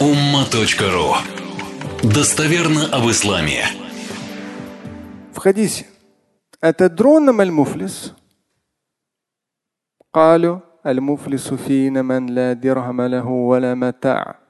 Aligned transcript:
umma.ru 0.00 1.14
Достоверно 2.02 2.86
об 2.92 3.10
исламе. 3.10 3.64
В 5.34 5.38
хадисе 5.38 5.86
أتدرون 6.64 7.30
ما 7.30 7.42
المفلس؟ 7.42 8.14
قالوا 10.12 10.58
المفلس 10.86 11.54
فينا 11.54 12.02
من 12.02 12.26
لا 12.26 12.52
درهم 12.52 13.02
له 13.02 13.26
ولا 13.26 13.74
متاع. 13.74 14.40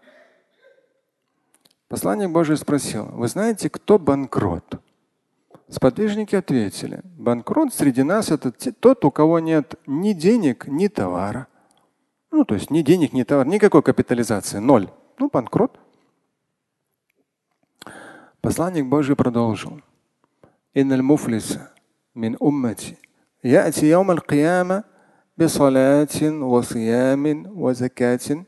Посланник 1.89 2.31
Божий 2.31 2.57
спросил, 2.57 3.07
вы 3.13 3.29
знаете, 3.29 3.71
кто 3.71 3.99
банкрот? 3.99 4.81
Сподвижники 5.69 6.35
ответили, 6.35 7.01
банкрот 7.05 7.73
среди 7.73 8.03
нас 8.03 8.31
это 8.31 8.53
тот, 8.73 9.05
у 9.05 9.11
кого 9.11 9.39
нет 9.39 9.75
ни 9.87 10.13
денег, 10.13 10.67
ни 10.67 10.89
товара. 10.89 11.47
Ну, 12.33 12.45
то 12.45 12.55
есть 12.55 12.71
ни 12.71 12.83
денег, 12.83 13.13
ни 13.13 13.23
товара, 13.23 13.49
никакой 13.49 13.83
капитализации, 13.83 14.59
ноль. 14.59 14.89
Ну, 15.21 15.29
банкрот. 15.33 15.79
Посланник 18.41 18.87
Божий 18.87 19.17
продолжил. 19.17 19.81
إن 20.77 20.93
المفلس 20.93 21.59
من 22.15 22.37
أمتي 22.43 22.95
يأتي 23.45 23.91
يوم 23.91 24.11
القيامة 24.11 24.85
بصلاة 25.39 26.23
وصيام 26.23 27.53
وزكاة 27.57 28.45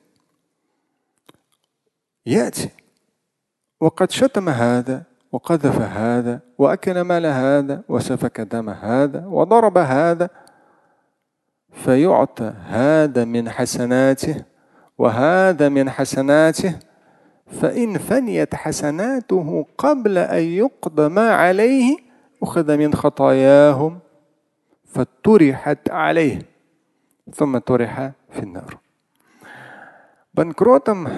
يأتي 2.26 2.70
وقد 3.80 4.10
شتم 4.10 4.48
هذا 4.48 5.02
وقذف 5.32 5.80
هذا 5.80 6.40
وأكل 6.58 7.00
مال 7.00 7.26
هذا 7.26 7.82
وسفك 7.88 8.40
دم 8.40 8.70
هذا 8.70 9.26
وضرب 9.26 9.78
هذا 9.78 10.30
فيعطى 11.72 12.54
هذا 12.64 13.24
من 13.24 13.50
حسناته 13.50 14.44
وهذا 14.98 15.68
من 15.68 15.90
حسناته 15.90 16.78
فإن 17.46 17.98
فنيت 17.98 18.54
حسناته 18.54 19.66
قبل 19.78 20.18
أن 20.18 20.42
يقضى 20.42 21.08
ما 21.08 21.34
عليه 21.34 21.96
أخذ 22.42 22.76
من 22.76 22.94
خطاياهم 22.94 23.98
فطرحت 24.84 25.90
عليه 25.90 26.42
ثم 27.34 27.58
طرح 27.58 28.10
في 28.30 28.38
النار. 28.38 28.78
Банкротом 30.34 31.08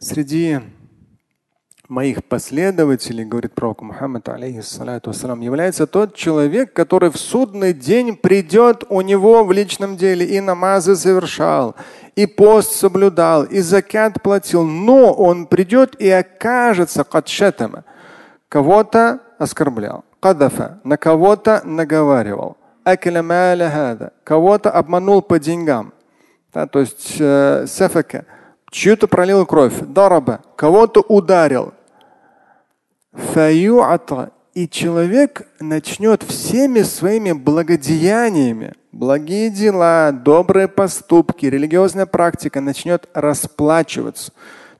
среди 0.00 0.60
моих 1.89 2.23
последователей, 2.23 3.25
говорит 3.25 3.53
пророк 3.53 3.81
Мухаммад, 3.81 4.29
алейхиссалату 4.29 5.09
вассалам, 5.09 5.41
является 5.41 5.87
тот 5.87 6.15
человек, 6.15 6.71
который 6.71 7.09
в 7.09 7.17
судный 7.17 7.73
день 7.73 8.15
придет 8.15 8.83
у 8.89 9.01
него 9.01 9.43
в 9.43 9.51
личном 9.51 9.97
деле 9.97 10.23
и 10.25 10.39
намазы 10.39 10.95
совершал, 10.95 11.75
и 12.15 12.27
пост 12.27 12.73
соблюдал, 12.73 13.43
и 13.43 13.59
закят 13.61 14.21
платил, 14.21 14.63
но 14.63 15.11
он 15.11 15.47
придет 15.47 15.99
и 15.99 16.07
окажется 16.09 17.03
кадшатама, 17.03 17.83
кого-то 18.49 19.21
оскорблял, 19.39 20.05
кадафа, 20.19 20.79
на 20.83 20.95
кого-то 20.97 21.61
наговаривал, 21.65 22.55
кого-то 24.23 24.69
обманул 24.69 25.23
по 25.23 25.39
деньгам, 25.39 25.91
да, 26.53 26.67
то 26.67 26.79
есть 26.79 27.15
э, 27.19 27.65
чью-то 28.71 29.07
пролил 29.07 29.45
кровь, 29.47 29.73
дараба, 29.81 30.41
кого-то 30.55 31.01
ударил, 31.01 31.73
и 34.53 34.67
человек 34.67 35.47
начнет 35.59 36.23
всеми 36.23 36.81
своими 36.81 37.31
благодеяниями, 37.31 38.73
благие 38.91 39.49
дела, 39.49 40.11
добрые 40.11 40.67
поступки, 40.67 41.45
религиозная 41.45 42.05
практика 42.05 42.61
начнет 42.61 43.07
расплачиваться. 43.13 44.31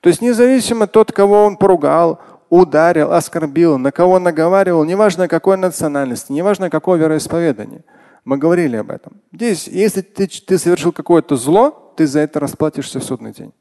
То 0.01 0.09
есть 0.09 0.21
независимо 0.21 0.87
тот, 0.87 1.11
кого 1.11 1.45
он 1.45 1.57
поругал, 1.57 2.19
ударил, 2.49 3.13
оскорбил, 3.13 3.77
на 3.77 3.91
кого 3.91 4.19
наговаривал, 4.19 4.83
неважно 4.83 5.27
какой 5.27 5.57
национальности, 5.57 6.31
неважно 6.31 6.69
какое 6.69 6.99
вероисповедание. 6.99 7.83
Мы 8.25 8.37
говорили 8.37 8.75
об 8.75 8.91
этом. 8.91 9.21
Здесь, 9.31 9.67
если 9.67 10.01
ты, 10.01 10.27
ты 10.27 10.57
совершил 10.57 10.91
какое-то 10.91 11.35
зло, 11.35 11.93
ты 11.95 12.05
за 12.05 12.19
это 12.19 12.39
расплатишься 12.39 12.99
в 12.99 13.03
судный 13.03 13.33
день. 13.33 13.53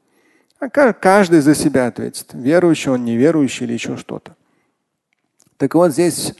А 0.59 0.69
каждый 0.69 1.39
за 1.39 1.55
себя 1.55 1.87
ответит. 1.87 2.27
Верующий 2.33 2.91
он, 2.91 3.05
неверующий 3.05 3.65
или 3.65 3.73
еще 3.73 3.95
что-то. 3.95 4.35
Так 5.59 5.75
вот 5.75 5.91
здесь 5.91 6.33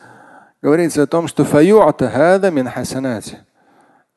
говорится 0.62 1.04
о 1.04 1.08
том, 1.08 1.28
что 1.28 1.44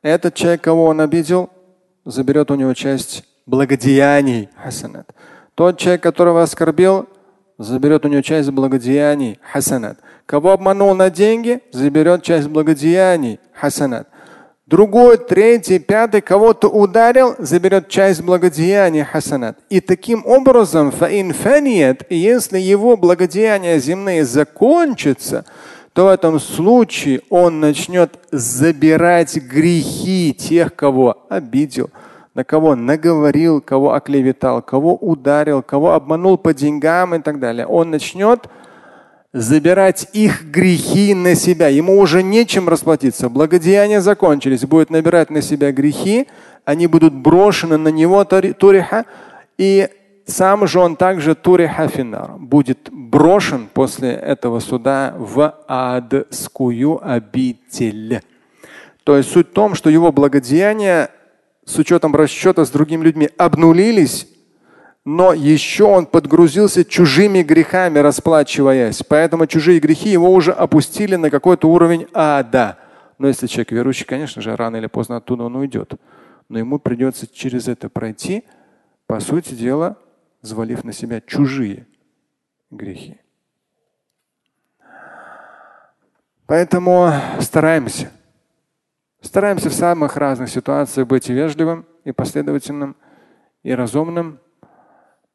этот 0.01 0.35
человек, 0.35 0.61
кого 0.61 0.85
он 0.85 1.01
обидел, 1.01 1.51
заберет 2.05 2.53
у 2.53 2.55
него 2.55 2.73
часть 2.73 3.25
благодеяний 3.45 4.49
хасанат. 4.63 5.13
Тот 5.57 5.77
человек, 5.77 6.05
которого 6.05 6.41
оскорбил, 6.41 7.09
заберет 7.59 8.05
у 8.05 8.09
него 8.09 8.23
часть 8.23 8.51
благодеяний 8.51 9.41
хасанат. 9.43 9.99
Кого 10.25 10.53
обманул 10.53 10.95
на 10.95 11.11
деньги, 11.11 11.61
заберет 11.73 12.23
часть 12.23 12.47
благодеяний 12.47 13.41
хасанат. 13.55 14.07
Другой, 14.67 15.19
третий, 15.19 15.81
пятый 15.81 16.21
кого-то 16.21 16.69
ударил, 16.69 17.35
заберет 17.39 17.89
часть 17.89 18.23
благодеяния 18.23 19.05
хасанат. 19.05 19.59
И 19.69 19.81
таким 19.81 20.25
образом, 20.25 20.93
фаинфаният, 20.93 22.07
если 22.11 22.61
его 22.61 22.97
благодеяния 22.97 23.79
земные 23.79 24.25
закончатся, 24.25 25.45
то 25.93 26.05
в 26.05 26.09
этом 26.09 26.39
случае 26.39 27.23
он 27.29 27.59
начнет 27.59 28.13
забирать 28.31 29.37
грехи 29.37 30.33
тех, 30.33 30.77
кого 30.77 31.27
обидел, 31.29 31.91
на 32.35 32.45
кого 32.45 32.77
наговорил, 32.77 33.61
кого 33.61 33.95
оклеветал, 33.95 34.63
кого 34.63 34.95
ударил, 34.95 35.63
кого 35.63 35.93
обманул 35.93 36.39
по 36.39 36.55
деньгам 36.55 37.17
и 37.17 37.19
так 37.19 37.41
далее. 37.41 37.67
Он 37.67 37.91
начнет 37.91 38.47
забирать 39.33 40.09
их 40.13 40.45
грехи 40.45 41.15
на 41.15 41.35
себя. 41.35 41.69
Ему 41.69 41.99
уже 41.99 42.23
нечем 42.23 42.69
расплатиться. 42.69 43.29
Благодеяния 43.29 44.01
закончились. 44.01 44.65
Будет 44.65 44.91
набирать 44.91 45.31
на 45.31 45.41
себя 45.43 45.73
грехи. 45.73 46.29
Они 46.65 46.87
будут 46.87 47.15
брошены 47.15 47.79
на 47.79 47.89
него 47.89 48.25
туриха. 48.25 49.07
И 49.57 49.89
сам 50.27 50.67
же 50.67 50.81
он 50.81 50.97
также 50.97 51.35
туриха 51.35 51.89
финар. 51.89 52.33
Будет 52.39 52.91
брошен 52.93 53.69
после 53.73 54.13
этого 54.13 54.61
суда 54.61 55.15
в 55.17 55.57
адскую 55.67 57.01
обитель. 57.03 58.21
То 59.05 59.17
есть 59.17 59.31
суть 59.31 59.49
в 59.49 59.53
том, 59.53 59.75
что 59.75 59.91
его 59.91 60.13
благодеяния 60.13 61.11
с 61.65 61.79
учетом 61.79 62.15
расчета 62.15 62.65
с 62.65 62.71
другими 62.71 63.05
людьми 63.05 63.29
обнулились 63.37 64.27
но 65.05 65.33
еще 65.33 65.85
он 65.85 66.07
подгрузился 66.07 66.85
чужими 66.85 67.43
грехами, 67.43 67.99
расплачиваясь. 67.99 69.03
Поэтому 69.03 69.47
чужие 69.47 69.81
грехи 69.81 70.11
его 70.11 70.33
уже 70.33 70.53
опустили 70.53 71.17
на 71.17 71.31
какой-то 71.31 71.69
уровень 71.69 72.07
ада. 72.13 72.79
Но 73.19 73.27
если 73.27 73.47
человек 73.47 73.73
верующий, 73.73 74.07
конечно 74.07 74.41
же, 74.41 74.55
рано 74.55 74.77
или 74.77 74.87
поздно 74.87 75.17
оттуда 75.17 75.45
он 75.45 75.57
уйдет. 75.57 75.95
Но 76.49 76.59
ему 76.59 76.79
придется 76.79 77.27
через 77.27 77.67
это 77.67 77.89
пройти, 77.89 78.45
по 79.07 79.19
сути 79.21 79.55
дела, 79.55 79.97
взвалив 80.41 80.85
на 80.85 80.93
себя 80.93 81.21
чужие 81.21 81.87
грехи. 82.71 83.19
Поэтому 86.47 87.13
стараемся. 87.41 88.11
Стараемся 89.21 89.71
в 89.71 89.75
самых 89.75 90.17
разных 90.17 90.51
ситуациях 90.51 91.07
быть 91.07 91.29
вежливым 91.29 91.87
и 92.05 92.13
последовательным 92.13 92.97
и 93.63 93.73
разумным. 93.73 94.41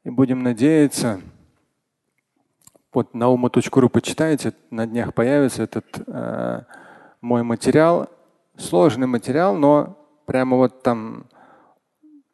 И 0.08 0.10
будем 0.10 0.42
надеяться, 0.42 1.20
вот 2.94 3.14
на 3.14 3.28
ума.ру 3.28 3.90
почитайте, 3.90 4.54
на 4.72 4.88
днях 4.88 5.14
появится 5.14 5.64
этот 5.64 5.86
э, 6.08 6.62
мой 7.20 7.44
материал. 7.44 8.08
Сложный 8.58 9.06
материал, 9.06 9.58
но 9.58 9.98
прямо 10.26 10.56
вот 10.56 10.82
там 10.82 11.26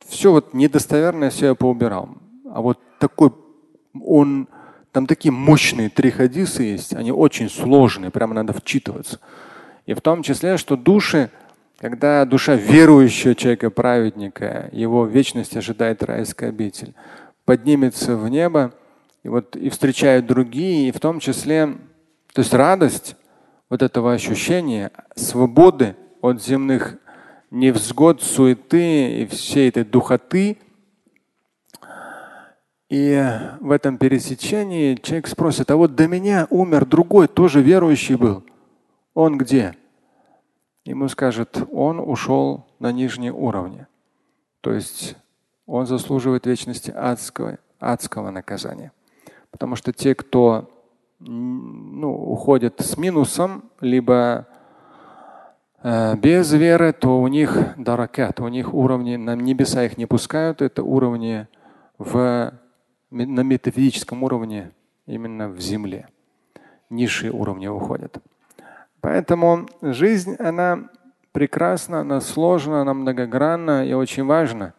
все 0.06 0.32
вот 0.32 0.54
недостоверное 0.54 1.32
все 1.32 1.48
я 1.48 1.56
поубирал. 1.56 2.10
А 2.52 2.62
вот 2.62 2.78
такой 3.00 3.34
он 4.06 4.48
там 4.92 5.08
такие 5.08 5.32
мощные 5.32 5.90
три 5.90 6.12
хадиса 6.12 6.62
есть, 6.62 6.94
они 6.94 7.12
очень 7.12 7.50
сложные, 7.50 8.12
прямо 8.12 8.36
надо 8.36 8.54
вчитываться. 8.54 9.20
И 9.88 9.96
в 9.96 10.02
том 10.02 10.22
числе, 10.22 10.58
что 10.58 10.78
души, 10.78 11.32
когда 11.80 12.24
душа 12.26 12.54
верующего 12.54 13.34
человека, 13.34 13.72
праведника, 13.72 14.70
его 14.72 15.08
вечность 15.08 15.58
ожидает 15.58 16.04
райская 16.04 16.50
обитель 16.50 16.94
поднимется 17.46 18.16
в 18.16 18.30
небо 18.30 18.74
и 19.24 19.30
вот 19.30 19.56
и 19.56 19.70
встречают 19.70 20.26
другие, 20.26 20.90
и 20.90 20.92
в 20.92 21.00
том 21.00 21.20
числе, 21.20 21.78
то 22.34 22.42
есть 22.42 22.54
радость 22.54 23.16
вот 23.70 23.82
этого 23.82 24.14
ощущения 24.14 24.92
свободы 25.16 25.96
от 26.22 26.42
земных 26.42 26.98
невзгод, 27.52 28.22
суеты 28.22 29.22
и 29.22 29.26
всей 29.26 29.70
этой 29.70 29.84
духоты. 29.84 30.58
И 32.90 33.24
в 33.60 33.72
этом 33.72 33.98
пересечении 33.98 34.96
человек 34.96 35.28
спросит, 35.28 35.72
а 35.72 35.78
вот 35.78 35.96
до 35.96 36.08
меня 36.08 36.48
умер 36.50 36.86
другой, 36.86 37.28
тоже 37.28 37.62
верующий 37.62 38.16
был. 38.16 38.44
Он 39.14 39.38
где? 39.38 39.76
Ему 40.86 41.08
скажет, 41.08 41.64
он 41.72 42.00
ушел 42.00 42.68
на 42.80 42.92
нижние 42.92 43.32
уровни. 43.32 43.88
То 44.62 44.74
есть 44.74 45.16
он 45.66 45.86
заслуживает 45.86 46.46
вечности 46.46 46.92
адской, 46.92 47.58
адского 47.80 48.32
наказания. 48.32 48.92
Потому 49.52 49.76
что 49.76 49.94
те, 49.94 50.16
кто 50.16 50.70
ну, 51.20 52.12
уходят 52.12 52.82
с 52.82 52.98
минусом, 52.98 53.70
либо 53.80 54.48
э, 55.82 56.16
без 56.18 56.52
веры, 56.54 56.92
то 56.92 57.22
у 57.22 57.28
них 57.28 57.58
даракат, 57.78 58.40
у 58.40 58.48
них 58.48 58.74
уровни, 58.74 59.16
на 59.16 59.36
небеса 59.36 59.84
их 59.84 59.98
не 59.98 60.06
пускают, 60.06 60.62
это 60.62 60.84
уровни 60.84 61.48
в, 61.98 62.54
на 63.10 63.42
метафизическом 63.42 64.24
уровне, 64.24 64.72
именно 65.06 65.50
в 65.50 65.60
земле. 65.60 66.08
Низшие 66.90 67.32
уровни 67.32 67.68
уходят. 67.68 68.18
Поэтому 69.02 69.68
жизнь, 69.82 70.36
она 70.36 70.90
прекрасна, 71.32 72.02
она 72.02 72.22
сложна, 72.22 72.82
она 72.82 72.94
многогранна 72.94 73.86
и 73.86 73.94
очень 73.94 74.26
важна. 74.26 74.74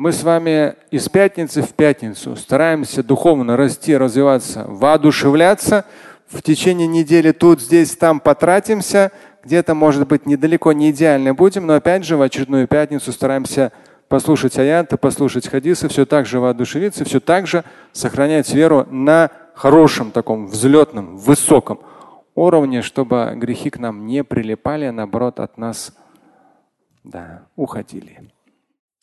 Мы 0.00 0.12
с 0.12 0.22
вами 0.22 0.76
из 0.90 1.10
пятницы 1.10 1.60
в 1.60 1.74
пятницу 1.74 2.34
стараемся 2.34 3.02
духовно 3.02 3.54
расти, 3.58 3.94
развиваться, 3.94 4.64
воодушевляться. 4.66 5.84
В 6.26 6.40
течение 6.40 6.86
недели 6.86 7.32
тут, 7.32 7.60
здесь, 7.60 7.96
там 7.96 8.18
потратимся. 8.18 9.12
Где-то, 9.44 9.74
может 9.74 10.08
быть, 10.08 10.24
недалеко 10.24 10.72
не 10.72 10.90
идеально 10.90 11.34
будем, 11.34 11.66
но 11.66 11.74
опять 11.74 12.06
же 12.06 12.16
в 12.16 12.22
очередную 12.22 12.66
пятницу 12.66 13.12
стараемся 13.12 13.72
послушать 14.08 14.58
аяты, 14.58 14.96
послушать 14.96 15.46
хадисы, 15.46 15.88
все 15.88 16.06
так 16.06 16.24
же 16.24 16.40
воодушевиться, 16.40 17.04
все 17.04 17.20
так 17.20 17.46
же 17.46 17.62
сохранять 17.92 18.50
веру 18.54 18.86
на 18.90 19.30
хорошем 19.54 20.12
таком 20.12 20.46
взлетном, 20.46 21.18
высоком 21.18 21.78
уровне, 22.34 22.80
чтобы 22.80 23.34
грехи 23.36 23.68
к 23.68 23.78
нам 23.78 24.06
не 24.06 24.24
прилипали, 24.24 24.86
а 24.86 24.92
наоборот 24.92 25.40
от 25.40 25.58
нас 25.58 25.94
да, 27.04 27.42
уходили. 27.54 28.30